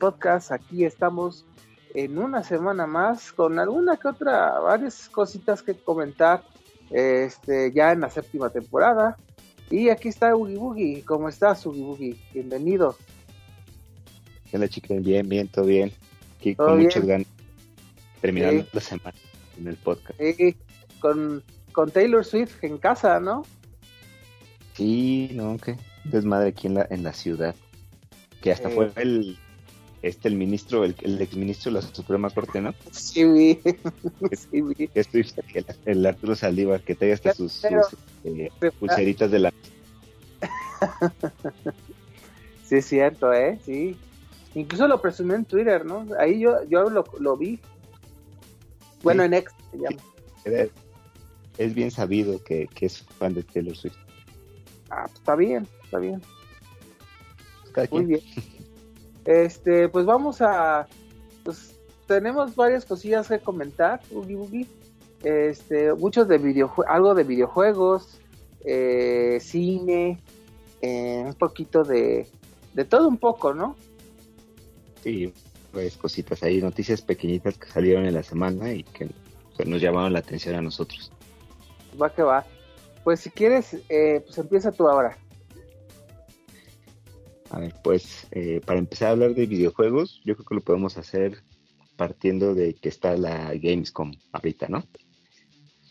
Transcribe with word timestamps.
Podcast. 0.00 0.50
Aquí 0.50 0.84
estamos 0.84 1.44
en 1.94 2.18
una 2.18 2.42
semana 2.42 2.86
más 2.86 3.32
con 3.32 3.58
alguna 3.60 3.96
que 3.96 4.08
otra, 4.08 4.58
varias 4.58 5.08
cositas 5.08 5.62
que 5.62 5.74
comentar 5.74 6.42
este, 6.90 7.70
ya 7.72 7.92
en 7.92 8.00
la 8.00 8.10
séptima 8.10 8.50
temporada. 8.50 9.16
Y 9.70 9.90
aquí 9.90 10.08
está 10.08 10.34
Ugi 10.34 10.56
Boogie. 10.56 11.04
¿Cómo 11.04 11.28
estás, 11.28 11.64
Ugi 11.64 11.82
Boogie? 11.82 12.16
Bienvenido. 12.32 12.96
Hola, 14.52 14.66
chicos. 14.66 15.00
Bien, 15.02 15.28
bien, 15.28 15.46
todo 15.46 15.66
bien. 15.66 15.92
Aquí 16.38 16.56
con 16.56 16.82
muchas 16.82 17.06
ganas. 17.06 17.28
Terminando 18.20 18.66
la 18.72 18.80
semana 18.80 19.18
en 19.58 19.68
el 19.68 19.76
podcast. 19.76 20.18
Sí, 20.18 20.56
con, 20.98 21.44
con 21.72 21.90
Taylor 21.90 22.24
Swift 22.24 22.64
en 22.64 22.78
casa, 22.78 23.20
¿no? 23.20 23.42
Sí, 24.74 25.30
no, 25.34 25.56
que 25.58 25.76
desmadre 26.04 26.48
aquí 26.48 26.66
en 26.66 26.74
la, 26.74 26.86
en 26.90 27.02
la 27.02 27.12
ciudad. 27.12 27.54
Que 28.40 28.50
hasta 28.50 28.70
fue 28.70 28.90
el 28.96 29.38
este 30.02 30.28
el 30.28 30.34
ministro, 30.34 30.84
el, 30.84 30.94
el 31.02 31.20
exministro 31.20 31.70
de 31.70 31.80
la 31.80 31.82
Suprema 31.82 32.30
Corte, 32.30 32.60
¿no? 32.60 32.74
Sí, 32.90 33.24
vi. 33.24 33.60
sí, 34.32 34.62
vi. 34.62 34.90
El, 34.94 35.66
el, 35.84 36.06
Arturo 36.06 36.34
Saldívar, 36.34 36.80
que 36.82 36.94
trae 36.94 37.12
hasta 37.12 37.34
sus, 37.34 37.64
eh, 37.64 38.50
pulseritas 38.78 39.30
de 39.30 39.38
la... 39.38 39.52
sí, 42.64 42.76
es 42.76 42.86
cierto, 42.86 43.32
¿eh? 43.32 43.58
Sí. 43.64 43.96
Incluso 44.54 44.88
lo 44.88 45.00
presumió 45.00 45.36
en 45.36 45.44
Twitter, 45.44 45.84
¿no? 45.84 46.06
Ahí 46.18 46.40
yo, 46.40 46.64
yo 46.68 46.88
lo, 46.88 47.04
lo 47.18 47.36
vi. 47.36 47.60
Bueno, 49.02 49.22
en 49.22 49.34
X 49.34 49.52
se 49.70 49.78
llama. 49.78 50.70
Es 51.58 51.74
bien 51.74 51.90
sabido 51.90 52.42
que, 52.42 52.66
que 52.74 52.86
es 52.86 53.02
fan 53.02 53.34
de 53.34 53.42
Taylor 53.42 53.76
Swift. 53.76 53.96
Ah, 54.88 55.02
pues 55.04 55.18
está 55.18 55.36
bien, 55.36 55.68
está 55.84 55.98
bien. 55.98 56.22
Muy 57.90 58.04
bien. 58.04 58.20
Este, 59.24 59.88
pues 59.88 60.06
vamos 60.06 60.40
a, 60.40 60.86
pues 61.44 61.78
tenemos 62.06 62.56
varias 62.56 62.84
cosillas 62.84 63.28
que 63.28 63.38
comentar, 63.38 64.00
Ugi 64.10 64.34
Boogie. 64.34 64.66
Este, 65.22 65.92
muchos 65.92 66.28
de 66.28 66.38
videojuegos, 66.38 66.92
algo 66.92 67.14
de 67.14 67.24
videojuegos, 67.24 68.20
eh, 68.64 69.38
cine, 69.40 70.18
eh, 70.80 71.22
un 71.26 71.34
poquito 71.34 71.84
de, 71.84 72.26
de 72.72 72.84
todo 72.84 73.06
un 73.06 73.18
poco, 73.18 73.52
¿no? 73.52 73.76
Sí, 75.02 75.32
pues 75.72 75.96
cositas 75.96 76.42
ahí, 76.42 76.60
noticias 76.60 77.02
pequeñitas 77.02 77.58
que 77.58 77.68
salieron 77.68 78.06
en 78.06 78.14
la 78.14 78.22
semana 78.22 78.72
y 78.72 78.82
que 78.82 79.10
pues, 79.56 79.68
nos 79.68 79.80
llamaron 79.80 80.12
la 80.12 80.20
atención 80.20 80.54
a 80.54 80.62
nosotros. 80.62 81.12
Va 82.00 82.10
que 82.10 82.22
va. 82.22 82.44
Pues 83.04 83.20
si 83.20 83.30
quieres, 83.30 83.76
eh, 83.88 84.22
pues 84.24 84.38
empieza 84.38 84.72
tú 84.72 84.88
ahora. 84.88 85.16
A 87.50 87.58
ver, 87.58 87.74
pues 87.82 88.28
eh, 88.30 88.60
para 88.64 88.78
empezar 88.78 89.08
a 89.08 89.10
hablar 89.12 89.34
de 89.34 89.46
videojuegos, 89.46 90.20
yo 90.24 90.36
creo 90.36 90.46
que 90.46 90.54
lo 90.54 90.60
podemos 90.60 90.96
hacer 90.96 91.42
partiendo 91.96 92.54
de 92.54 92.74
que 92.74 92.88
está 92.88 93.16
la 93.16 93.52
Gamescom 93.54 94.12
ahorita, 94.32 94.68
¿no? 94.68 94.84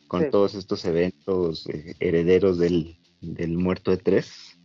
Con 0.07 0.31
todos 0.31 0.55
estos 0.55 0.85
eventos 0.85 1.67
eh, 1.67 1.95
herederos 1.99 2.57
del, 2.57 2.97
del 3.21 3.57
muerto 3.57 3.91
de 3.91 3.97
tres. 3.97 4.57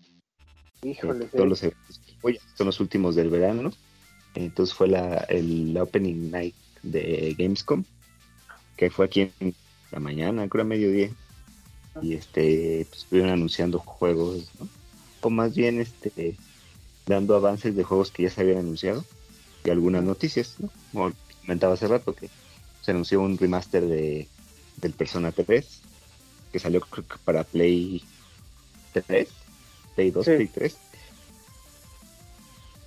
Híjole. 0.82 1.26
todos 1.26 1.48
los 1.48 1.62
eventos 1.62 2.00
son 2.56 2.66
los 2.66 2.80
últimos 2.80 3.16
del 3.16 3.28
verano. 3.28 3.72
Entonces 4.34 4.74
fue 4.74 4.88
la, 4.88 5.18
el 5.28 5.76
opening 5.76 6.30
night 6.30 6.54
de 6.82 7.34
Gamescom, 7.38 7.84
que 8.76 8.90
fue 8.90 9.06
aquí 9.06 9.30
en 9.40 9.54
la 9.90 10.00
mañana, 10.00 10.48
creo 10.48 10.62
a 10.62 10.66
mediodía. 10.66 11.10
Y 12.02 12.14
este, 12.14 12.86
pues 12.88 13.02
estuvieron 13.02 13.30
anunciando 13.30 13.78
juegos, 13.78 14.50
¿no? 14.58 14.68
O 15.20 15.30
más 15.30 15.54
bien, 15.54 15.80
este, 15.80 16.36
dando 17.06 17.36
avances 17.36 17.74
de 17.76 17.84
juegos 17.84 18.10
que 18.10 18.24
ya 18.24 18.30
se 18.30 18.40
habían 18.40 18.58
anunciado 18.58 19.04
y 19.64 19.70
algunas 19.70 20.02
noticias, 20.02 20.56
¿no? 20.58 20.70
Como 20.92 21.12
comentaba 21.40 21.74
hace 21.74 21.88
rato 21.88 22.14
que 22.14 22.28
se 22.82 22.90
anunció 22.90 23.20
un 23.20 23.38
remaster 23.38 23.86
de 23.86 24.28
del 24.80 24.92
Persona 24.92 25.30
3 25.30 25.80
que 26.52 26.58
salió 26.58 26.80
creo 26.80 27.06
que 27.06 27.16
para 27.24 27.44
Play 27.44 28.02
3, 28.92 29.28
Play 29.94 30.10
2, 30.10 30.24
Play 30.24 30.46
3. 30.48 30.76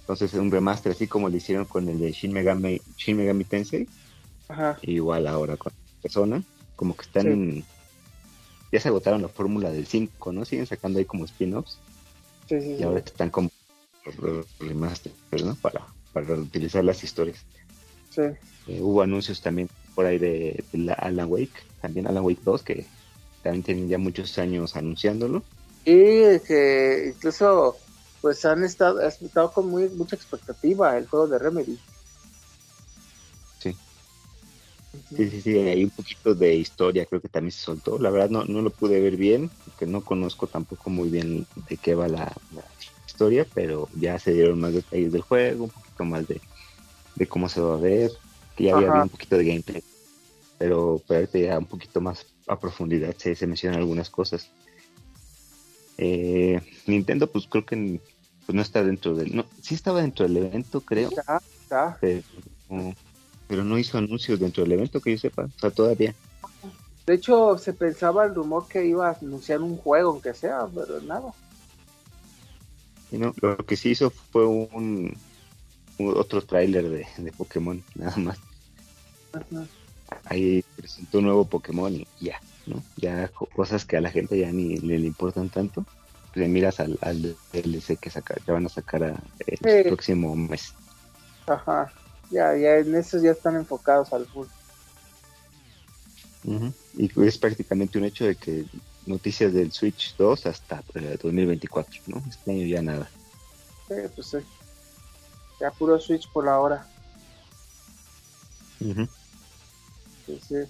Entonces 0.01 0.33
un 0.33 0.51
remaster 0.51 0.93
así 0.93 1.07
como 1.07 1.29
lo 1.29 1.35
hicieron 1.35 1.65
con 1.65 1.87
el 1.89 1.99
de 1.99 2.11
Shin 2.11 2.31
Megami, 2.31 2.81
Shin 2.97 3.17
Megami 3.17 3.43
Tensei. 3.43 3.87
Ajá. 4.47 4.77
Igual 4.81 5.27
ahora 5.27 5.57
con 5.57 5.73
Persona, 6.01 6.41
como 6.75 6.95
que 6.95 7.01
están 7.01 7.65
ya 8.71 8.79
se 8.79 8.87
agotaron 8.87 9.21
la 9.21 9.29
fórmula 9.29 9.71
del 9.71 9.85
5, 9.85 10.31
¿no? 10.31 10.45
Siguen 10.45 10.65
sacando 10.65 10.99
ahí 10.99 11.05
como 11.05 11.25
spin-offs. 11.25 11.77
Sí, 12.47 12.55
y 12.79 12.83
ahora 12.83 12.99
están 12.99 13.29
como 13.29 13.49
¿no? 15.43 15.55
Para, 15.55 15.85
para 16.13 16.35
utilizar 16.35 16.83
las 16.83 17.03
historias. 17.03 17.43
Sí. 18.09 18.23
Eh, 18.67 18.81
hubo 18.81 19.01
anuncios 19.01 19.41
también 19.41 19.69
por 19.95 20.05
ahí 20.05 20.17
de, 20.17 20.63
la 20.73 20.93
Alan 20.93 21.27
Wake, 21.29 21.63
también 21.81 22.07
Alan 22.07 22.23
Wake 22.23 22.41
2, 22.43 22.63
que 22.63 22.85
también 23.41 23.63
tienen 23.63 23.89
ya 23.89 23.97
muchos 23.97 24.37
años 24.37 24.75
anunciándolo. 24.75 25.43
Y 25.85 26.39
que 26.41 27.13
incluso 27.15 27.77
pues 28.21 28.43
han 28.45 28.63
estado, 28.63 28.99
han 28.99 29.07
estado 29.07 29.51
con 29.53 29.69
muy, 29.69 29.89
mucha 29.89 30.15
expectativa 30.15 30.97
el 30.97 31.07
juego 31.07 31.27
de 31.27 31.39
Remedy. 31.39 31.79
Sí. 33.59 33.75
Sí, 35.15 35.29
sí, 35.29 35.41
sí, 35.41 35.57
hay 35.57 35.83
un 35.83 35.91
poquito 35.91 36.33
de 36.33 36.55
historia, 36.55 37.05
creo 37.05 37.21
que 37.21 37.29
también 37.29 37.51
se 37.51 37.59
soltó. 37.59 37.97
La 37.99 38.09
verdad 38.09 38.29
no, 38.29 38.45
no 38.45 38.61
lo 38.61 38.69
pude 38.71 38.99
ver 38.99 39.15
bien, 39.15 39.49
porque 39.65 39.85
no 39.85 40.03
conozco 40.03 40.47
tampoco 40.47 40.89
muy 40.89 41.09
bien 41.09 41.47
de 41.69 41.77
qué 41.77 41.95
va 41.95 42.07
la, 42.07 42.35
historia, 43.17 43.47
pero 43.51 43.89
ya 43.99 44.19
se 44.19 44.31
dieron 44.31 44.59
más 44.59 44.73
detalles 44.73 45.11
del 45.11 45.21
juego, 45.21 45.63
un 45.63 45.71
poquito 45.71 46.05
más 46.05 46.27
de, 46.27 46.39
cómo 47.27 47.49
se 47.49 47.59
va 47.59 47.73
a 47.73 47.77
ver, 47.77 48.11
que 48.55 48.65
ya 48.65 48.75
había 48.75 49.01
un 49.01 49.09
poquito 49.09 49.37
de 49.37 49.45
gameplay, 49.45 49.83
pero, 50.59 51.01
pero 51.07 51.27
ya 51.33 51.57
un 51.57 51.65
poquito 51.65 51.99
más 51.99 52.27
a 52.47 52.59
profundidad 52.59 53.15
se, 53.17 53.33
se 53.33 53.47
mencionan 53.47 53.79
algunas 53.79 54.11
cosas. 54.11 54.51
Eh, 55.97 56.61
Nintendo, 56.85 57.25
pues 57.25 57.47
creo 57.47 57.65
que 57.65 57.99
pues 58.45 58.55
no 58.55 58.61
está 58.61 58.83
dentro 58.83 59.15
del. 59.15 59.35
No, 59.35 59.45
sí 59.61 59.73
estaba 59.73 60.01
dentro 60.01 60.27
del 60.27 60.37
evento, 60.37 60.81
creo. 60.81 61.09
Pero, 63.49 63.63
no 63.63 63.79
hizo 63.79 63.97
anuncios 63.97 64.39
dentro 64.39 64.63
del 64.63 64.73
evento, 64.73 65.01
que 65.01 65.13
yo 65.13 65.17
sepa. 65.17 65.45
O 65.45 65.59
sea, 65.59 65.71
todavía. 65.71 66.13
De 67.07 67.15
hecho, 67.15 67.57
se 67.57 67.73
pensaba 67.73 68.25
el 68.25 68.35
rumor 68.35 68.67
que 68.67 68.85
iba 68.85 69.09
a 69.09 69.17
anunciar 69.19 69.61
un 69.61 69.75
juego, 69.75 70.11
aunque 70.11 70.35
sea, 70.35 70.67
pero 70.73 71.01
nada. 71.01 71.33
Y 73.11 73.17
no, 73.17 73.33
lo 73.41 73.57
que 73.57 73.75
sí 73.75 73.91
hizo 73.91 74.09
fue 74.09 74.45
un, 74.45 75.15
otro 75.99 76.41
tráiler 76.41 76.89
de, 76.89 77.07
de, 77.17 77.31
Pokémon, 77.31 77.81
nada 77.95 78.17
más. 78.17 78.37
Ahí 80.25 80.63
presentó 80.75 81.19
un 81.19 81.25
nuevo 81.25 81.45
Pokémon 81.45 81.93
y 81.93 82.07
ya, 82.19 82.39
¿no? 82.65 82.83
Ya 82.97 83.29
cosas 83.55 83.85
que 83.85 83.97
a 83.97 84.01
la 84.01 84.09
gente 84.09 84.37
ya 84.37 84.51
ni 84.51 84.77
le, 84.77 84.95
importan 84.97 85.49
tanto. 85.49 85.85
Le 86.33 86.47
miras 86.47 86.79
al, 86.79 86.99
al 87.01 87.35
DLC 87.51 87.97
que 87.99 88.09
saca, 88.09 88.35
ya 88.45 88.53
van 88.53 88.65
a 88.65 88.69
sacar 88.69 89.03
a, 89.03 89.23
el 89.45 89.85
próximo 89.85 90.35
mes. 90.35 90.73
Ajá, 91.47 91.91
ya, 92.29 92.55
ya 92.55 92.77
en 92.77 92.93
eso 92.95 93.19
ya 93.19 93.31
están 93.31 93.55
enfocados 93.55 94.13
al 94.13 94.25
full. 94.25 94.47
Y 96.97 97.11
es 97.25 97.37
prácticamente 97.37 97.97
un 97.97 98.05
hecho 98.05 98.25
de 98.25 98.35
que 98.35 98.65
noticias 99.07 99.53
del 99.53 99.71
Switch 99.71 100.15
2 100.17 100.45
hasta 100.45 100.83
2024, 100.93 101.95
eh, 101.95 102.01
¿no? 102.07 102.23
Este 102.29 102.51
año 102.51 102.65
ya 102.65 102.81
nada. 102.81 103.09
Sí, 103.87 103.95
pues 104.15 104.27
sí. 104.27 104.37
Ya 105.59 105.71
puro 105.71 105.99
Switch 105.99 106.29
por 106.31 106.45
la 106.45 106.59
hora. 106.59 106.87
sí, 108.79 108.95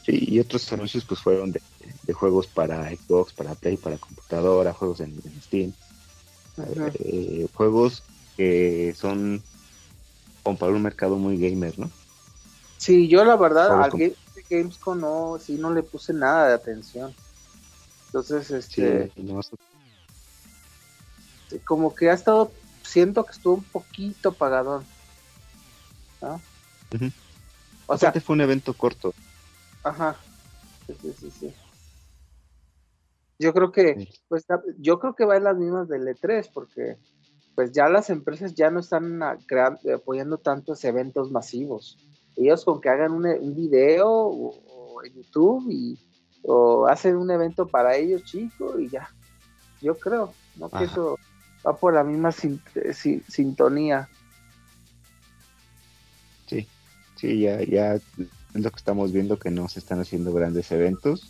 y 0.06 0.40
otros 0.40 0.72
anuncios 0.72 1.04
pues 1.04 1.20
fueron 1.20 1.52
de, 1.52 1.62
juegos 2.14 2.48
para 2.48 2.90
Xbox, 2.90 3.34
para 3.34 3.56
Play, 3.56 3.78
para 3.78 3.98
computadora, 3.98 4.74
juegos 4.74 5.02
en, 5.02 5.22
Steam. 5.42 5.74
Eh, 7.00 7.48
juegos 7.54 8.04
que 8.36 8.96
son 8.98 9.44
como 10.44 10.58
para 10.58 10.72
un 10.72 10.82
mercado 10.82 11.18
muy 11.18 11.38
gamer, 11.38 11.78
¿no? 11.78 11.92
Sí, 12.78 13.08
yo 13.08 13.26
la 13.26 13.36
verdad 13.36 13.84
al 13.84 13.92
Gamescom 14.50 15.00
no, 15.00 15.38
sí 15.40 15.58
no 15.58 15.74
le 15.74 15.84
puse 15.84 16.14
nada 16.14 16.48
de 16.48 16.54
atención. 16.54 17.14
Entonces, 18.08 18.52
este. 18.52 19.12
Como 21.66 21.94
que 21.94 22.10
ha 22.10 22.14
estado. 22.14 22.52
Siento 22.84 23.26
que 23.26 23.34
estuvo 23.34 23.56
un 23.56 23.64
poquito 23.64 24.32
pagadón. 24.32 24.86
O 27.86 27.98
sea. 27.98 28.12
fue 28.14 28.36
un 28.36 28.42
evento 28.42 28.74
corto. 28.74 29.14
Ajá. 29.84 30.16
Sí, 30.88 31.14
sí, 31.20 31.32
sí. 31.32 31.54
Yo 33.40 33.54
creo 33.54 33.72
que. 33.72 34.10
Pues, 34.30 34.46
yo 34.78 35.00
creo 35.00 35.16
que 35.16 35.26
va 35.26 35.38
en 35.38 35.44
las 35.44 35.58
mismas 35.58 35.88
del 35.90 36.08
E3, 36.08 36.50
porque. 36.54 36.98
Pues 37.56 37.72
ya 37.72 37.90
las 37.90 38.12
empresas 38.12 38.54
ya 38.54 38.70
no 38.70 38.82
están 38.82 39.20
apoyando 39.24 40.38
tantos 40.38 40.84
eventos 40.86 41.32
masivos. 41.32 41.98
Ellos 42.36 42.64
con 42.64 42.80
que 42.80 42.90
hagan 42.90 43.12
un, 43.12 43.26
un 43.26 43.56
video 43.56 44.08
o 44.08 45.04
en 45.04 45.16
YouTube 45.16 45.66
y 45.72 46.07
o 46.50 46.88
hacen 46.88 47.18
un 47.18 47.30
evento 47.30 47.68
para 47.68 47.98
ellos 47.98 48.24
chico 48.24 48.80
y 48.80 48.88
ya. 48.90 49.10
Yo 49.82 50.00
creo, 50.00 50.34
¿no? 50.56 50.70
Que 50.70 50.86
eso 50.86 51.20
va 51.66 51.76
por 51.76 51.94
la 51.94 52.06
misma 52.06 52.32
sintonía. 52.32 54.08
Sí, 56.48 56.66
sí, 57.18 57.42
ya, 57.42 57.62
ya 57.64 57.96
es 57.96 58.04
lo 58.54 58.72
que 58.72 58.78
estamos 58.78 59.12
viendo 59.12 59.38
que 59.38 59.52
no 59.52 59.68
se 59.68 59.80
están 59.80 60.00
haciendo 60.00 60.32
grandes 60.32 60.72
eventos. 60.72 61.30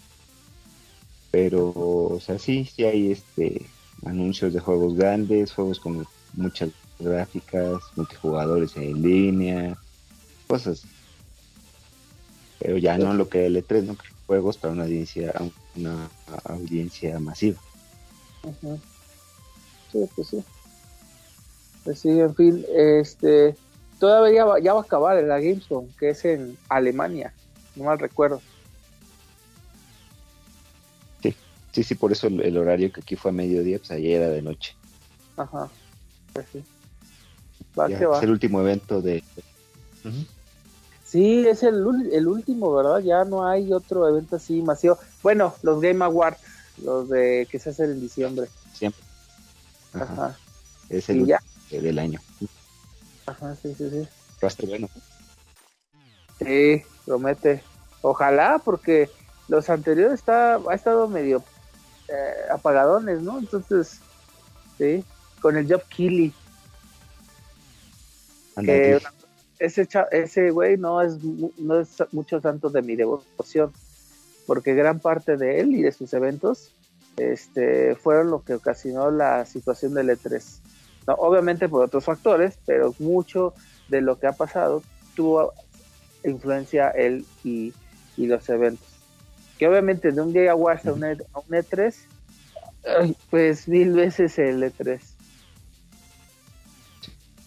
Pero, 1.31 1.73
o 1.75 2.19
sea, 2.21 2.37
sí, 2.37 2.65
sí 2.65 2.83
hay 2.85 3.11
este 3.11 3.65
anuncios 4.05 4.53
de 4.53 4.59
juegos 4.59 4.95
grandes, 4.95 5.51
juegos 5.51 5.79
con 5.79 6.05
muchas 6.33 6.69
gráficas, 6.99 7.81
multijugadores 7.95 8.77
en 8.77 9.01
línea, 9.01 9.77
cosas. 10.45 10.83
Pero 12.59 12.77
ya 12.77 12.99
no 12.99 13.13
lo 13.13 13.27
que 13.27 13.47
el 13.47 13.57
E3, 13.57 13.83
no 13.83 13.97
juegos 14.27 14.57
para 14.57 14.73
una 14.73 14.83
audiencia, 14.83 15.33
una 15.75 16.09
audiencia 16.43 17.19
masiva. 17.19 17.59
Sí, 19.91 20.09
pues 20.15 20.27
sí. 20.27 20.43
Pues 21.83 21.99
sí, 21.99 22.09
en 22.09 22.35
fin, 22.35 22.65
este 22.75 23.55
todavía 23.99 24.45
va, 24.45 24.59
ya 24.59 24.73
va 24.73 24.81
a 24.81 24.83
acabar 24.83 25.17
en 25.17 25.29
la 25.29 25.39
Gamescom, 25.39 25.87
que 25.97 26.09
es 26.09 26.25
en 26.25 26.57
Alemania, 26.69 27.33
no 27.75 27.85
mal 27.85 27.97
recuerdo. 27.97 28.41
Sí, 31.23 31.33
sí, 31.71 31.83
sí, 31.83 31.95
por 31.95 32.11
eso 32.11 32.27
el, 32.27 32.57
horario 32.57 32.91
que 32.91 33.01
aquí 33.01 33.15
fue 33.15 33.31
a 33.31 33.33
mediodía, 33.33 33.79
pues 33.79 33.91
ayer 33.91 34.21
era 34.21 34.29
de 34.29 34.41
noche. 34.41 34.75
Ajá, 35.37 35.69
pues 36.33 36.45
sí. 36.51 36.63
Es 37.89 38.23
el 38.23 38.31
último 38.31 38.59
evento 38.61 39.01
de... 39.01 39.23
Sí, 41.07 41.47
es 41.47 41.63
el, 41.63 41.85
el 42.11 42.27
último, 42.27 42.73
¿verdad? 42.75 42.99
Ya 42.99 43.23
no 43.23 43.47
hay 43.47 43.71
otro 43.71 44.07
evento 44.09 44.35
así 44.35 44.61
masivo. 44.61 44.99
Bueno, 45.23 45.55
los 45.61 45.79
Game 45.79 46.03
Awards, 46.03 46.39
los 46.83 47.07
de 47.07 47.47
que 47.49 47.59
se 47.59 47.69
hacen 47.69 47.91
en 47.91 48.01
diciembre. 48.01 48.49
Siempre. 48.73 49.01
Ajá. 49.93 50.37
Es 50.89 51.07
el 51.09 51.21
último 51.21 51.39
del 51.71 51.99
año. 51.99 52.19
Ajá, 53.25 53.55
sí, 53.55 53.73
sí, 53.77 53.89
sí. 53.89 54.07
Va 54.43 54.49
bueno. 54.67 54.89
Sí, 56.39 56.83
promete. 57.05 57.63
Ojalá, 58.01 58.61
porque 58.63 59.09
los 59.47 59.69
anteriores 59.69 60.15
está, 60.15 60.55
ha 60.55 60.75
estado 60.75 61.07
medio 61.07 61.41
eh, 62.09 62.51
apagadones, 62.51 63.21
¿no? 63.21 63.39
Entonces, 63.39 64.01
sí, 64.77 65.05
con 65.41 65.55
el 65.55 65.71
Job 65.71 65.83
Killy 65.87 66.33
ese, 69.59 69.87
ese 70.11 70.51
güey 70.51 70.77
no 70.77 71.01
es, 71.01 71.17
no 71.57 71.79
es 71.79 71.89
mucho 72.11 72.39
santo 72.41 72.69
de 72.69 72.81
mi 72.81 72.95
devoción, 72.95 73.71
porque 74.45 74.73
gran 74.73 74.99
parte 74.99 75.37
de 75.37 75.59
él 75.59 75.75
y 75.75 75.81
de 75.81 75.91
sus 75.91 76.13
eventos 76.13 76.71
este, 77.17 77.95
fueron 77.95 78.29
lo 78.29 78.43
que 78.43 78.53
ocasionó 78.53 79.11
la 79.11 79.45
situación 79.45 79.93
del 79.93 80.09
E3. 80.09 80.43
No, 81.07 81.13
obviamente 81.15 81.67
por 81.67 81.85
otros 81.85 82.03
factores, 82.03 82.57
pero 82.65 82.93
mucho 82.99 83.53
de 83.89 84.01
lo 84.01 84.19
que 84.19 84.27
ha 84.27 84.33
pasado 84.33 84.83
tuvo 85.15 85.53
influencia 86.23 86.89
él 86.89 87.25
y, 87.43 87.73
los 88.17 88.49
eventos. 88.49 88.87
Que 89.57 89.67
obviamente 89.67 90.11
de 90.11 90.21
un 90.21 90.33
día 90.33 90.51
a 90.51 90.55
un, 90.55 90.71
e, 90.71 91.17
a 91.33 91.39
un 91.39 91.49
E3, 91.49 91.95
pues 93.29 93.67
mil 93.67 93.93
veces 93.93 94.37
el 94.39 94.63
E3. 94.63 94.99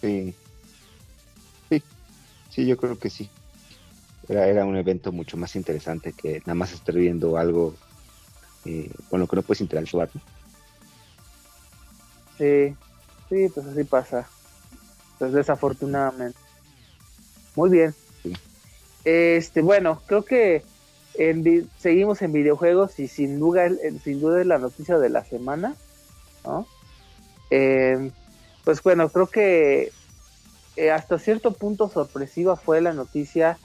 Sí, 0.00 0.34
Sí, 2.50 2.66
yo 2.66 2.76
creo 2.76 2.98
que 2.98 3.10
sí. 3.10 3.30
Era, 4.28 4.46
era 4.46 4.64
un 4.64 4.76
evento 4.76 5.12
mucho 5.12 5.36
más 5.36 5.56
interesante 5.56 6.12
que 6.12 6.40
nada 6.40 6.54
más 6.54 6.72
estar 6.72 6.94
viendo 6.94 7.36
algo 7.36 7.74
eh, 8.64 8.90
con 9.08 9.20
lo 9.20 9.26
que 9.26 9.36
no 9.36 9.42
puedes 9.42 9.60
interactuar. 9.60 10.10
Sí, 12.36 12.76
sí, 13.28 13.48
pues 13.54 13.66
así 13.66 13.84
pasa. 13.84 14.28
Pues 15.18 15.32
desafortunadamente. 15.32 16.38
Muy 17.56 17.70
bien. 17.70 17.94
Este, 19.04 19.62
bueno, 19.62 20.02
creo 20.06 20.24
que 20.24 20.62
seguimos 21.78 22.22
en 22.22 22.32
videojuegos 22.32 22.98
y 22.98 23.08
sin 23.08 23.38
duda, 23.38 23.68
sin 24.02 24.20
duda 24.20 24.40
es 24.40 24.46
la 24.46 24.58
noticia 24.58 24.98
de 24.98 25.08
la 25.10 25.24
semana, 25.24 25.74
¿no? 26.44 26.66
Eh, 27.50 28.10
pues 28.64 28.82
bueno, 28.82 29.08
creo 29.08 29.26
que 29.26 29.92
eh, 30.80 30.90
hasta 30.90 31.18
cierto 31.18 31.52
punto 31.52 31.90
sorpresiva 31.90 32.56
fue 32.56 32.80
la 32.80 32.94
noticia 32.94 33.58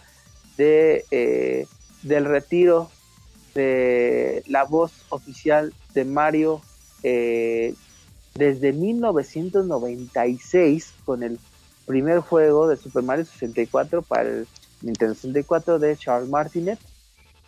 de 0.58 1.06
eh, 1.12 1.66
del 2.02 2.26
retiro 2.26 2.92
de 3.54 4.44
la 4.48 4.66
voz 4.66 4.92
oficial 5.08 5.74
de 5.94 6.04
Mario 6.04 6.60
eh, 7.04 7.74
desde 8.34 8.74
1996 8.74 10.94
con 11.06 11.24
el 11.24 11.40
primer 11.86 12.20
juego 12.20 12.68
de 12.68 12.76
Super 12.76 13.04
Mario 13.04 13.24
64 13.24 14.02
para 14.02 14.24
el 14.24 14.46
Nintendo 14.82 15.16
64 15.16 15.80
de 15.80 15.96
Charles 15.96 16.30
Martinet. 16.30 16.80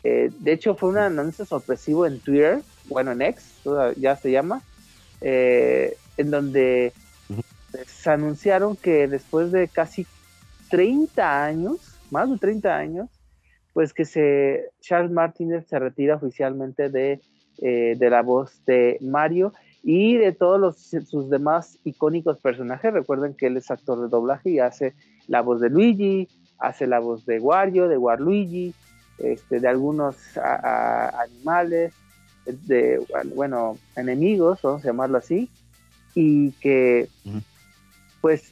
de 0.01 0.53
hecho 0.53 0.75
fue 0.75 0.91
un 0.91 0.97
anuncio 0.97 1.45
sorpresivo 1.45 2.05
en 2.05 2.21
Twitter, 2.21 2.61
bueno 2.85 3.11
en 3.11 3.21
X, 3.21 3.43
ya 3.97 4.15
se 4.15 4.31
llama, 4.31 4.61
en 5.19 6.31
donde 6.31 6.93
se 7.85 8.09
anunciaron 8.09 8.75
que 8.75 9.07
después 9.07 9.51
de 9.51 9.67
casi 9.67 10.05
30 10.69 11.45
años, 11.45 11.77
más 12.11 12.29
de 12.29 12.37
30 12.37 12.75
años, 12.75 13.09
pues 13.73 13.93
que 13.93 14.05
se 14.05 14.71
Charles 14.81 15.11
Martínez 15.11 15.67
se 15.67 15.77
retira 15.77 16.15
oficialmente 16.15 16.89
de, 16.89 17.21
eh, 17.59 17.95
de 17.97 18.09
la 18.09 18.21
voz 18.21 18.65
de 18.65 18.97
Mario 19.01 19.53
y 19.83 20.17
de 20.17 20.31
todos 20.31 20.59
los, 20.59 20.77
sus 21.07 21.29
demás 21.29 21.77
icónicos 21.83 22.39
personajes. 22.39 22.93
Recuerden 22.93 23.35
que 23.35 23.47
él 23.47 23.57
es 23.57 23.69
actor 23.69 24.01
de 24.01 24.09
doblaje 24.09 24.49
y 24.49 24.59
hace 24.59 24.95
la 25.27 25.41
voz 25.41 25.61
de 25.61 25.69
Luigi, 25.69 26.27
hace 26.57 26.87
la 26.87 26.99
voz 26.99 27.25
de 27.25 27.39
Wario, 27.39 27.87
de 27.87 27.97
Waluigi, 27.97 28.73
este, 29.19 29.59
de 29.59 29.67
algunos 29.67 30.15
animales, 30.37 31.93
de, 32.45 32.99
bueno, 33.35 33.77
enemigos, 33.95 34.61
vamos 34.61 34.83
a 34.83 34.87
llamarlo 34.87 35.17
así, 35.17 35.49
y 36.15 36.51
que 36.53 37.09
pues 38.27 38.51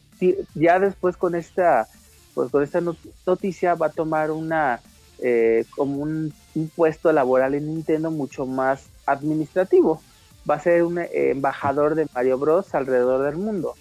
ya 0.54 0.80
después 0.80 1.18
con 1.18 1.36
esta, 1.36 1.86
pues 2.34 2.50
con 2.50 2.64
esta 2.64 2.80
noticia 3.26 3.76
va 3.76 3.88
a 3.88 3.92
tomar 3.92 4.32
una, 4.32 4.80
eh, 5.20 5.66
como 5.76 5.98
un, 5.98 6.34
puesto 6.78 7.12
laboral 7.12 7.56
en 7.56 7.68
Nintendo 7.68 8.10
mucho 8.10 8.46
más 8.46 8.86
administrativo. 9.06 10.02
Va 10.50 10.56
a 10.56 10.62
ser 10.62 10.84
un 10.84 11.00
eh, 11.00 11.10
embajador 11.32 11.96
de 11.96 12.08
Mario 12.16 12.38
Bros 12.38 12.74
alrededor 12.74 13.26
del 13.26 13.36
mundo. 13.36 13.74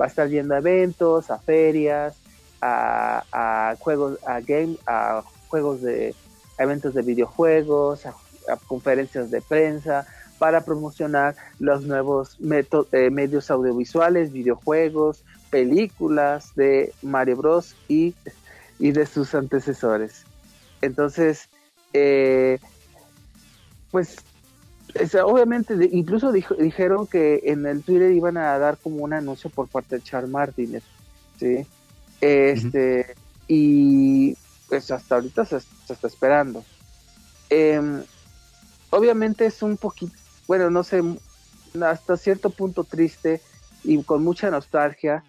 Va 0.00 0.06
a 0.06 0.08
estar 0.08 0.26
yendo 0.30 0.54
a 0.54 0.58
eventos, 0.58 1.30
a 1.30 1.36
ferias, 1.38 2.16
a, 2.62 3.76
juegos, 3.78 4.18
a 4.26 4.40
game, 4.40 4.78
a 4.86 5.22
juegos 5.48 5.82
de 5.82 6.14
eventos 6.56 6.94
de 6.94 7.02
videojuegos, 7.02 8.06
a, 8.06 8.14
conferencias 8.66 9.30
de 9.30 9.42
prensa, 9.42 10.06
para 10.38 10.64
promocionar 10.64 11.36
los 11.58 11.82
nuevos 11.82 12.38
eh, 12.40 13.10
medios 13.10 13.50
audiovisuales, 13.50 14.32
videojuegos, 14.32 15.24
películas 15.52 16.54
de 16.56 16.94
Mario 17.02 17.36
Bros. 17.36 17.76
y, 17.86 18.14
de 18.78 19.06
sus 19.06 19.32
antecesores. 19.36 20.24
Entonces, 20.80 21.48
eh, 21.92 22.58
pues 23.92 24.16
obviamente, 25.24 25.74
incluso 25.92 26.32
dijeron 26.32 27.06
que 27.06 27.42
en 27.44 27.64
el 27.66 27.82
Twitter 27.82 28.10
iban 28.10 28.38
a 28.38 28.58
dar 28.58 28.78
como 28.78 29.04
un 29.04 29.12
anuncio 29.12 29.50
por 29.50 29.68
parte 29.68 29.96
de 29.96 30.02
Charles 30.02 30.30
Martínez, 30.30 30.82
¿sí? 31.38 31.64
Este, 32.20 33.14
y 33.46 34.36
pues 34.68 34.90
hasta 34.90 35.16
ahorita 35.16 35.44
se, 35.44 35.58
está 35.88 36.06
esperando. 36.08 36.64
Em, 37.50 38.02
obviamente 38.90 39.46
es 39.46 39.62
un 39.62 39.76
poquito, 39.76 40.16
bueno, 40.48 40.70
no 40.70 40.82
sé, 40.82 41.02
hasta 41.80 42.16
cierto 42.16 42.50
punto 42.50 42.82
triste 42.82 43.40
y 43.84 44.02
con 44.02 44.24
mucha 44.24 44.50
nostalgia 44.50 45.22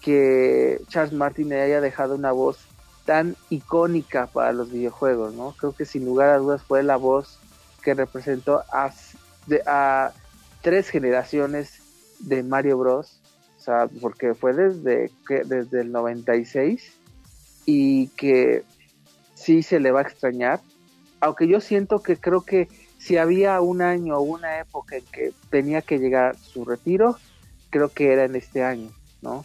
que 0.00 0.80
Charles 0.88 1.12
Martin 1.12 1.52
haya 1.52 1.80
dejado 1.80 2.14
una 2.14 2.32
voz 2.32 2.58
tan 3.04 3.36
icónica 3.48 4.26
para 4.26 4.52
los 4.52 4.70
videojuegos, 4.70 5.34
¿no? 5.34 5.54
Creo 5.58 5.72
que 5.72 5.84
sin 5.84 6.04
lugar 6.04 6.30
a 6.30 6.38
dudas 6.38 6.62
fue 6.62 6.82
la 6.82 6.96
voz 6.96 7.38
que 7.82 7.94
representó 7.94 8.62
a, 8.70 8.92
a 9.66 10.12
tres 10.60 10.90
generaciones 10.90 11.80
de 12.18 12.42
Mario 12.42 12.78
Bros. 12.78 13.20
O 13.56 13.60
sea, 13.60 13.88
porque 14.00 14.34
fue 14.34 14.52
desde, 14.52 15.10
que, 15.26 15.42
desde 15.44 15.80
el 15.80 15.92
96 15.92 16.92
y 17.66 18.08
que 18.08 18.62
sí 19.34 19.62
se 19.62 19.80
le 19.80 19.90
va 19.90 20.00
a 20.00 20.02
extrañar. 20.02 20.60
Aunque 21.20 21.48
yo 21.48 21.60
siento 21.60 22.02
que 22.02 22.16
creo 22.16 22.42
que 22.42 22.68
si 22.98 23.16
había 23.16 23.60
un 23.60 23.80
año 23.80 24.18
o 24.18 24.22
una 24.22 24.58
época 24.58 24.96
en 24.96 25.04
que 25.06 25.32
tenía 25.50 25.82
que 25.82 25.98
llegar 25.98 26.36
su 26.36 26.64
retiro, 26.64 27.16
creo 27.70 27.88
que 27.88 28.12
era 28.12 28.24
en 28.24 28.36
este 28.36 28.62
año, 28.62 28.90
¿no? 29.22 29.44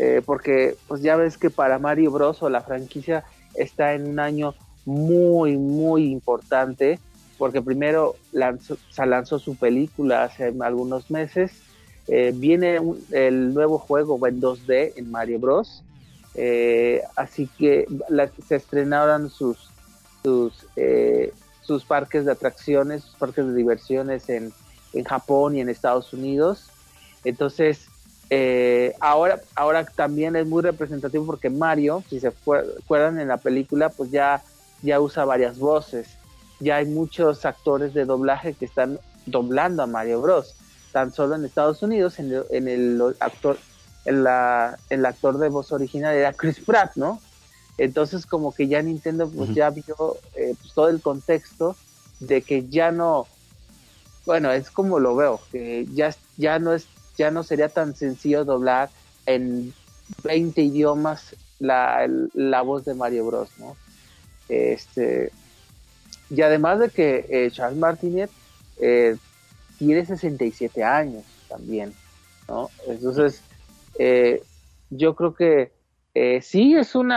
Eh, 0.00 0.22
porque 0.24 0.76
pues 0.86 1.02
ya 1.02 1.16
ves 1.16 1.36
que 1.36 1.50
para 1.50 1.80
Mario 1.80 2.12
Bros 2.12 2.40
o 2.44 2.48
la 2.48 2.60
franquicia 2.60 3.24
está 3.54 3.94
en 3.94 4.08
un 4.08 4.20
año 4.20 4.54
muy 4.84 5.56
muy 5.56 6.12
importante 6.12 7.00
porque 7.36 7.60
primero 7.60 8.14
lanzó, 8.30 8.76
se 8.90 9.06
lanzó 9.06 9.40
su 9.40 9.56
película 9.56 10.22
hace 10.22 10.54
algunos 10.60 11.10
meses 11.10 11.50
eh, 12.06 12.32
viene 12.32 12.78
el 13.10 13.52
nuevo 13.52 13.78
juego 13.78 14.24
en 14.28 14.40
2D 14.40 14.92
en 14.96 15.10
Mario 15.10 15.40
Bros 15.40 15.82
Eh, 16.34 17.02
así 17.16 17.48
que 17.58 17.86
se 18.46 18.54
estrenaron 18.54 19.28
sus, 19.28 19.70
sus, 20.22 20.64
sus 21.62 21.84
parques 21.84 22.24
de 22.24 22.30
atracciones, 22.30 23.02
sus 23.02 23.16
parques 23.16 23.44
de 23.48 23.54
diversiones 23.54 24.28
en, 24.28 24.52
en 24.92 25.04
Japón 25.04 25.56
y 25.56 25.60
en 25.60 25.68
Estados 25.68 26.12
Unidos. 26.12 26.70
Entonces, 27.24 27.88
eh, 28.30 28.94
ahora, 29.00 29.40
ahora 29.54 29.84
también 29.84 30.36
es 30.36 30.46
muy 30.46 30.62
representativo 30.62 31.24
porque 31.24 31.50
Mario, 31.50 32.04
si 32.08 32.20
se 32.20 32.28
acuerdan 32.28 33.20
en 33.20 33.28
la 33.28 33.38
película, 33.38 33.88
pues 33.88 34.10
ya, 34.10 34.42
ya 34.82 35.00
usa 35.00 35.24
varias 35.24 35.58
voces. 35.58 36.08
Ya 36.60 36.76
hay 36.76 36.86
muchos 36.86 37.44
actores 37.44 37.94
de 37.94 38.04
doblaje 38.04 38.54
que 38.54 38.64
están 38.64 38.98
doblando 39.26 39.82
a 39.82 39.86
Mario 39.86 40.20
Bros. 40.20 40.54
Tan 40.92 41.12
solo 41.12 41.36
en 41.36 41.44
Estados 41.44 41.82
Unidos, 41.82 42.18
en 42.18 42.32
el, 42.68 43.14
actor, 43.20 43.58
en 44.04 44.24
la, 44.24 44.78
el 44.90 45.06
actor 45.06 45.38
de 45.38 45.48
voz 45.48 45.72
original 45.72 46.14
era 46.14 46.32
Chris 46.32 46.60
Pratt, 46.60 46.96
¿no? 46.96 47.20
Entonces 47.76 48.26
como 48.26 48.52
que 48.52 48.66
ya 48.66 48.82
Nintendo 48.82 49.30
pues 49.30 49.54
ya 49.54 49.70
vio 49.70 50.16
eh, 50.34 50.54
pues, 50.60 50.74
todo 50.74 50.88
el 50.88 51.00
contexto 51.00 51.76
de 52.18 52.42
que 52.42 52.66
ya 52.68 52.90
no, 52.90 53.28
bueno, 54.26 54.50
es 54.50 54.70
como 54.72 54.98
lo 54.98 55.14
veo, 55.14 55.40
que 55.52 55.86
ya, 55.94 56.12
ya 56.36 56.58
no 56.58 56.74
es 56.74 56.88
ya 57.18 57.30
no 57.30 57.42
sería 57.42 57.68
tan 57.68 57.94
sencillo 57.94 58.44
doblar 58.44 58.90
en 59.26 59.74
20 60.22 60.62
idiomas 60.62 61.36
la, 61.58 62.08
la 62.32 62.62
voz 62.62 62.84
de 62.84 62.94
Mario 62.94 63.26
Bros, 63.26 63.50
¿no? 63.58 63.76
Este, 64.48 65.30
y 66.30 66.40
además 66.42 66.78
de 66.78 66.90
que 66.90 67.26
eh, 67.28 67.50
Charles 67.50 67.78
Martinet 67.78 68.30
eh, 68.78 69.16
tiene 69.78 70.06
67 70.06 70.82
años 70.82 71.24
también, 71.48 71.92
¿no? 72.48 72.70
Entonces, 72.86 73.42
eh, 73.98 74.42
yo 74.90 75.14
creo 75.14 75.34
que 75.34 75.72
sí 76.40 76.74
es 76.74 76.96
un 76.96 77.12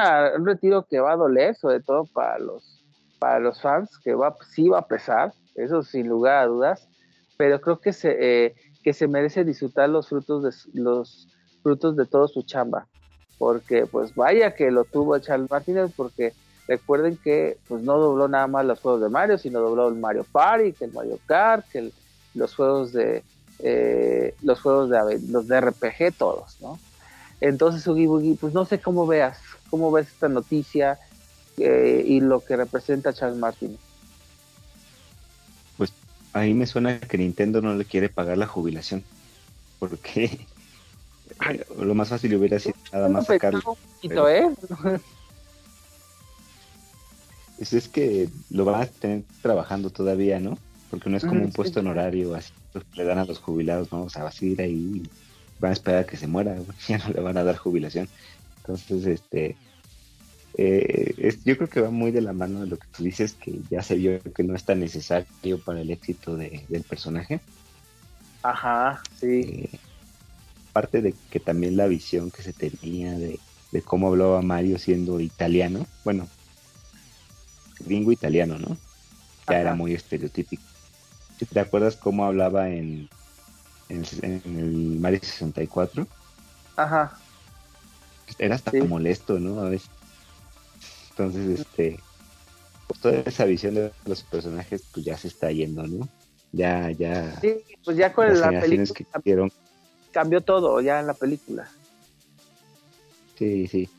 retiro 0.45 0.85
que 0.87 0.99
va 0.99 1.13
a 1.13 1.15
doler, 1.15 1.55
sobre 1.55 1.79
todo 1.79 2.05
para 2.05 2.37
los, 2.37 2.83
para 3.17 3.39
los 3.39 3.59
fans, 3.59 3.97
que 3.97 4.13
va, 4.13 4.35
sí 4.53 4.69
va 4.69 4.79
a 4.79 4.87
pesar, 4.87 5.33
eso 5.55 5.81
sin 5.81 6.07
lugar 6.07 6.43
a 6.43 6.45
dudas, 6.45 6.87
pero 7.35 7.59
creo 7.61 7.79
que 7.79 7.93
se, 7.93 8.53
que 8.83 8.93
se 8.93 9.07
merece 9.07 9.43
disfrutar 9.43 9.89
los 9.89 10.07
frutos 10.07 10.43
de 10.43 10.79
los 10.79 11.27
frutos 11.61 11.95
de 11.95 12.05
todo 12.05 12.27
su 12.27 12.43
chamba. 12.43 12.87
Porque 13.37 13.85
pues 13.85 14.13
vaya 14.15 14.53
que 14.53 14.69
lo 14.71 14.83
tuvo 14.83 15.17
Charles 15.19 15.49
Martínez 15.49 15.91
porque 15.95 16.33
recuerden 16.67 17.17
que 17.17 17.57
pues 17.67 17.83
no 17.83 17.97
dobló 17.97 18.27
nada 18.27 18.47
más 18.47 18.65
los 18.65 18.79
juegos 18.79 19.01
de 19.01 19.09
Mario 19.09 19.37
sino 19.37 19.59
dobló 19.59 19.89
el 19.89 19.95
Mario 19.95 20.25
Party 20.31 20.73
que 20.73 20.85
el 20.85 20.93
Mario 20.93 21.19
Kart 21.25 21.67
que 21.69 21.91
los 22.33 22.55
juegos 22.55 22.93
de 22.93 23.23
eh, 23.59 24.35
los 24.41 24.61
juegos 24.61 24.89
de 24.89 25.19
los 25.27 25.47
de 25.47 25.59
RPG 25.59 26.13
todos 26.17 26.61
no 26.61 26.79
entonces 27.41 27.85
Ugi 27.87 28.37
pues 28.39 28.53
no 28.53 28.63
sé 28.65 28.79
cómo 28.79 29.07
veas 29.07 29.39
cómo 29.69 29.91
ves 29.91 30.07
esta 30.07 30.29
noticia 30.29 30.99
eh, 31.57 32.03
y 32.05 32.21
lo 32.21 32.39
que 32.39 32.55
representa 32.55 33.11
Charles 33.11 33.39
Martínez 33.39 33.79
Ahí 36.33 36.53
me 36.53 36.65
suena 36.65 36.99
que 36.99 37.17
Nintendo 37.17 37.61
no 37.61 37.75
le 37.75 37.85
quiere 37.85 38.09
pagar 38.09 38.37
la 38.37 38.47
jubilación. 38.47 39.03
Porque 39.79 40.39
lo 41.79 41.95
más 41.95 42.09
fácil 42.09 42.35
hubiera 42.35 42.59
sido 42.59 42.75
nada 42.91 43.09
más 43.09 43.25
sacarlo. 43.25 43.77
¿eh? 44.29 44.49
es, 47.59 47.87
que 47.87 48.29
lo 48.49 48.65
van 48.65 48.81
a 48.81 48.85
tener 48.87 49.23
trabajando 49.41 49.89
todavía, 49.89 50.39
¿no? 50.39 50.57
Porque 50.89 51.09
no 51.09 51.17
es 51.17 51.23
como 51.23 51.41
un 51.41 51.51
puesto 51.51 51.79
honorario, 51.79 52.35
así 52.35 52.51
pues, 52.73 52.85
le 52.95 53.05
dan 53.05 53.19
a 53.19 53.25
los 53.25 53.39
jubilados, 53.39 53.91
¿no? 53.91 54.03
O 54.03 54.09
sea, 54.09 54.23
va 54.23 54.29
a 54.29 54.33
seguir 54.33 54.61
ahí, 54.61 55.03
van 55.59 55.69
a 55.69 55.73
esperar 55.73 56.03
a 56.03 56.05
que 56.05 56.17
se 56.17 56.27
muera, 56.27 56.57
ya 56.87 56.97
no 56.97 57.09
le 57.09 57.21
van 57.21 57.37
a 57.37 57.43
dar 57.43 57.57
jubilación. 57.57 58.09
Entonces, 58.57 59.05
este, 59.05 59.55
eh, 60.57 61.37
yo 61.45 61.55
creo 61.57 61.69
que 61.69 61.81
va 61.81 61.91
muy 61.91 62.11
de 62.11 62.21
la 62.21 62.33
mano 62.33 62.61
de 62.61 62.67
lo 62.67 62.77
que 62.77 62.87
tú 62.95 63.03
dices, 63.03 63.33
que 63.33 63.53
ya 63.69 63.81
se 63.81 63.95
vio 63.95 64.21
que 64.21 64.43
no 64.43 64.55
es 64.55 64.63
tan 64.63 64.79
necesario 64.79 65.59
para 65.63 65.81
el 65.81 65.91
éxito 65.91 66.35
del 66.35 66.83
personaje. 66.87 67.39
Ajá, 68.43 69.01
sí. 69.19 69.69
Eh, 69.71 69.79
aparte 70.71 71.01
de 71.01 71.13
que 71.29 71.39
también 71.39 71.77
la 71.77 71.87
visión 71.87 72.31
que 72.31 72.41
se 72.41 72.53
tenía 72.53 73.17
de, 73.17 73.39
cómo 73.83 74.07
hablaba 74.07 74.41
Mario 74.41 74.77
siendo 74.77 75.19
italiano, 75.19 75.85
bueno, 76.03 76.27
gringo 77.79 78.11
italiano, 78.11 78.57
¿no? 78.57 78.77
Ya 79.49 79.59
era 79.59 79.73
muy 79.73 79.93
estereotípico. 79.93 80.63
¿Te 81.51 81.59
acuerdas 81.59 81.95
cómo 81.95 82.25
hablaba 82.25 82.69
en, 82.69 83.09
en, 83.89 84.05
el 84.45 84.99
Mario 84.99 85.19
64? 85.21 86.07
Ajá. 86.77 87.17
Era 88.37 88.55
hasta 88.55 88.71
molesto, 88.83 89.39
¿no? 89.39 89.59
A 89.61 89.69
veces 89.69 89.89
entonces, 91.11 91.59
este, 91.59 91.99
pues 92.87 92.99
toda 92.99 93.19
esa 93.25 93.45
visión 93.45 93.75
de 93.75 93.91
los 94.05 94.23
personajes, 94.23 94.83
pues 94.93 95.05
ya 95.05 95.17
se 95.17 95.27
está 95.27 95.51
yendo, 95.51 95.85
¿no? 95.87 96.07
Ya, 96.51 96.91
ya. 96.91 97.39
Sí, 97.39 97.55
pues 97.83 97.97
ya 97.97 98.11
con 98.13 98.39
la 98.39 98.49
película 98.59 99.49
cambió 100.11 100.41
todo, 100.41 100.81
ya 100.81 100.99
en 100.99 101.07
la 101.07 101.13
película. 101.13 101.69
Sí, 103.37 103.67
sí. 103.67 103.89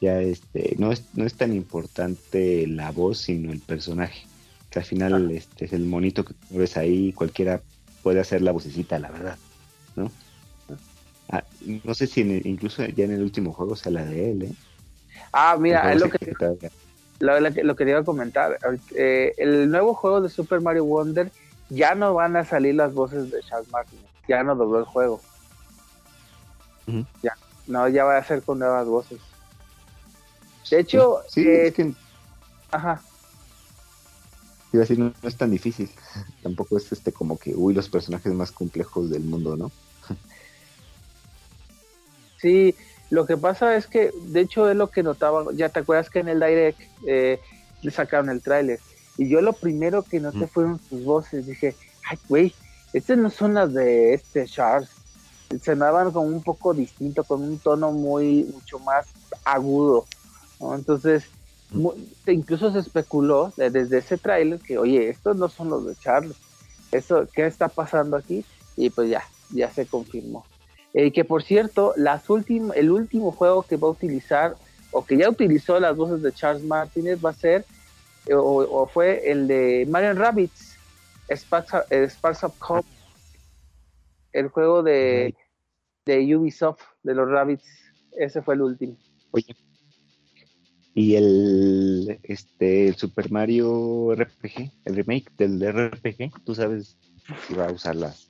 Ya, 0.00 0.20
este, 0.20 0.74
no 0.78 0.92
es, 0.92 1.04
no 1.14 1.24
es 1.24 1.34
tan 1.34 1.54
importante 1.54 2.66
la 2.66 2.90
voz, 2.90 3.18
sino 3.18 3.52
el 3.52 3.60
personaje. 3.60 4.26
Que 4.70 4.78
al 4.78 4.84
final, 4.84 5.30
este, 5.30 5.66
es 5.66 5.72
el 5.72 5.84
monito 5.84 6.24
que 6.24 6.34
ves 6.50 6.76
ahí, 6.76 7.12
cualquiera 7.12 7.60
puede 8.02 8.20
hacer 8.20 8.42
la 8.42 8.52
vocecita, 8.52 8.98
la 8.98 9.10
verdad, 9.10 9.38
¿no? 9.94 10.10
Ah, 11.28 11.44
no 11.84 11.94
sé 11.94 12.06
si 12.06 12.20
incluso 12.20 12.84
ya 12.84 13.04
en 13.04 13.12
el 13.12 13.22
último 13.22 13.52
juego 13.52 13.76
sea 13.76 13.92
la 13.92 14.04
de 14.04 14.32
él, 14.32 14.42
¿eh? 14.42 14.52
Ah, 15.32 15.56
mira, 15.58 15.92
es 15.92 16.00
lo 16.00 16.10
que, 16.10 16.18
lo, 17.20 17.76
que 17.76 17.84
te 17.84 17.90
iba 17.90 18.00
a 18.00 18.04
comentar. 18.04 18.58
Eh, 18.94 19.34
el 19.38 19.70
nuevo 19.70 19.94
juego 19.94 20.20
de 20.20 20.28
Super 20.28 20.60
Mario 20.60 20.84
Wonder 20.84 21.30
ya 21.70 21.94
no 21.94 22.14
van 22.14 22.36
a 22.36 22.44
salir 22.44 22.74
las 22.74 22.92
voces 22.92 23.30
de 23.30 23.40
Charles 23.42 23.70
Martin. 23.70 23.98
Ya 24.28 24.42
no 24.42 24.54
dobló 24.54 24.78
el 24.80 24.84
juego. 24.84 25.20
Ya, 27.22 27.36
no, 27.66 27.88
ya 27.88 28.04
va 28.04 28.18
a 28.18 28.24
ser 28.24 28.42
con 28.42 28.58
nuevas 28.58 28.86
voces. 28.86 29.20
De 30.70 30.80
hecho, 30.80 31.22
sí, 31.28 31.42
eh, 31.42 31.68
es 31.68 31.74
que... 31.74 31.92
Ajá. 32.70 33.00
Iba 34.72 34.80
a 34.80 34.84
decir, 34.84 34.98
no, 34.98 35.12
no, 35.22 35.28
es 35.28 35.36
tan 35.36 35.50
difícil. 35.50 35.90
Tampoco 36.42 36.76
es 36.76 36.90
este 36.92 37.12
como 37.12 37.38
que, 37.38 37.54
uy, 37.54 37.74
los 37.74 37.88
personajes 37.88 38.32
más 38.32 38.52
complejos 38.52 39.10
del 39.10 39.22
mundo, 39.24 39.56
¿no? 39.56 39.70
sí, 42.42 42.74
lo 43.08 43.24
que 43.24 43.36
pasa 43.36 43.76
es 43.76 43.86
que, 43.86 44.12
de 44.24 44.40
hecho, 44.40 44.68
es 44.68 44.76
lo 44.76 44.90
que 44.90 45.02
notaba, 45.02 45.44
ya 45.54 45.68
te 45.68 45.80
acuerdas 45.80 46.10
que 46.10 46.18
en 46.18 46.28
el 46.28 46.40
Direct 46.40 46.80
eh, 47.06 47.40
le 47.80 47.90
sacaron 47.90 48.28
el 48.28 48.42
tráiler, 48.42 48.80
y 49.16 49.28
yo 49.28 49.40
lo 49.40 49.52
primero 49.52 50.02
que 50.02 50.20
noté 50.20 50.46
fueron 50.46 50.80
sus 50.88 51.04
voces, 51.04 51.46
dije, 51.46 51.76
ay, 52.04 52.18
güey, 52.28 52.54
estas 52.92 53.16
no 53.16 53.30
son 53.30 53.54
las 53.54 53.72
de 53.72 54.12
este 54.14 54.46
Charles, 54.46 54.90
sonaban 55.62 56.12
como 56.12 56.26
un 56.26 56.42
poco 56.42 56.74
distinto, 56.74 57.24
con 57.24 57.42
un 57.42 57.58
tono 57.58 57.92
muy, 57.92 58.44
mucho 58.44 58.78
más 58.78 59.06
agudo, 59.44 60.06
Entonces, 60.60 61.24
incluso 62.26 62.72
se 62.72 62.78
especuló 62.78 63.52
desde 63.56 63.98
ese 63.98 64.18
tráiler 64.18 64.58
que, 64.60 64.78
oye, 64.78 65.08
estos 65.08 65.36
no 65.36 65.48
son 65.48 65.70
los 65.70 65.86
de 65.86 65.96
Charles, 65.96 66.36
eso, 66.90 67.26
¿qué 67.32 67.46
está 67.46 67.68
pasando 67.68 68.16
aquí? 68.16 68.44
Y 68.76 68.90
pues 68.90 69.10
ya, 69.10 69.22
ya 69.50 69.70
se 69.70 69.86
confirmó. 69.86 70.44
Eh, 70.94 71.10
que 71.10 71.24
por 71.24 71.42
cierto, 71.42 71.94
las 71.96 72.24
el 72.74 72.90
último 72.90 73.32
juego 73.32 73.62
que 73.62 73.76
va 73.76 73.88
a 73.88 73.92
utilizar, 73.92 74.56
o 74.90 75.04
que 75.04 75.16
ya 75.16 75.28
utilizó 75.28 75.80
las 75.80 75.96
voces 75.96 76.22
de 76.22 76.32
Charles 76.32 76.64
Martinez, 76.64 77.18
va 77.24 77.30
a 77.30 77.34
ser, 77.34 77.64
eh, 78.26 78.34
o, 78.34 78.86
fue 78.86 79.30
el 79.30 79.48
de 79.48 79.86
Mario 79.88 80.14
Rabbits, 80.14 80.76
Sparks, 81.30 82.44
of 82.44 82.54
Hope, 82.68 82.88
el 84.32 84.48
juego 84.48 84.82
de, 84.82 85.34
de 86.04 86.36
Ubisoft, 86.36 86.82
de 87.02 87.14
los 87.14 87.28
Rabbits, 87.28 87.66
ese 88.18 88.42
fue 88.42 88.54
el 88.54 88.62
último. 88.62 88.96
Oye, 89.30 89.56
y 90.94 91.14
el, 91.14 92.20
este, 92.22 92.88
el 92.88 92.96
Super 92.96 93.30
Mario 93.30 94.14
RPG, 94.14 94.70
el 94.84 94.96
remake 94.96 95.32
del 95.38 95.58
RPG, 95.62 96.44
¿tú 96.44 96.54
sabes 96.54 96.98
si 97.46 97.54
va 97.54 97.68
a 97.68 97.72
usar 97.72 97.96
las 97.96 98.28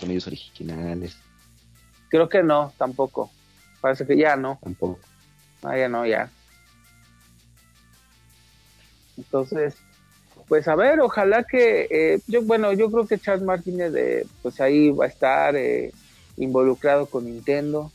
sonidos 0.00 0.26
originales? 0.26 1.16
Creo 2.12 2.28
que 2.28 2.42
no, 2.42 2.74
tampoco. 2.76 3.30
Parece 3.80 4.06
que 4.06 4.18
ya 4.18 4.36
no. 4.36 4.58
Tampoco. 4.62 5.00
Ah, 5.62 5.78
ya 5.78 5.88
no, 5.88 6.04
ya. 6.04 6.28
Entonces, 9.16 9.76
pues 10.46 10.68
a 10.68 10.74
ver, 10.74 11.00
ojalá 11.00 11.42
que, 11.42 11.88
eh, 11.90 12.20
yo, 12.26 12.42
bueno, 12.42 12.74
yo 12.74 12.90
creo 12.90 13.06
que 13.06 13.18
Charles 13.18 13.42
Martínez, 13.42 13.94
eh, 13.94 14.26
pues 14.42 14.60
ahí 14.60 14.90
va 14.90 15.06
a 15.06 15.08
estar 15.08 15.56
eh, 15.56 15.90
involucrado 16.36 17.06
con 17.06 17.24
Nintendo. 17.24 17.90